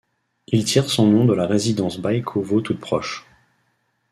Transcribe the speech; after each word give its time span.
Il 0.47 0.65
tire 0.65 0.89
son 0.89 1.05
nom 1.05 1.25
de 1.25 1.33
la 1.35 1.45
résidence 1.45 1.99
Baïkovo 1.99 2.61
toute 2.61 2.79
proche. 2.79 3.23